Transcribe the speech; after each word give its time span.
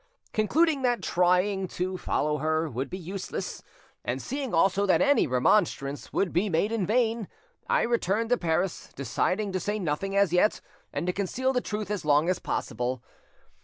Concluding 0.33 0.81
that 0.81 1.03
trying 1.03 1.67
to 1.67 1.95
follow 1.95 2.39
her 2.39 2.67
would 2.67 2.89
be 2.89 2.97
useless, 2.97 3.61
and 4.03 4.19
seeing 4.19 4.51
also 4.51 4.87
that 4.87 4.99
any 4.99 5.27
remonstrance 5.27 6.11
would 6.11 6.33
be 6.33 6.49
made 6.49 6.71
in 6.71 6.87
vain, 6.87 7.27
I 7.69 7.83
returned 7.83 8.31
to 8.31 8.37
Paris, 8.37 8.89
deciding 8.95 9.51
to 9.51 9.59
say 9.59 9.77
nothing 9.77 10.15
as 10.17 10.33
yet, 10.33 10.59
and 10.91 11.05
to 11.05 11.13
conceal 11.13 11.53
the 11.53 11.61
truth 11.61 11.91
as 11.91 12.03
long 12.03 12.29
as 12.29 12.39
possible. 12.39 13.03